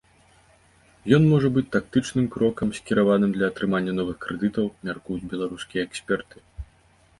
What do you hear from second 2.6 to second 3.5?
скіраваным для